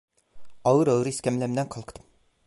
[0.63, 2.05] Ağır ağır iskemlemden kalktım.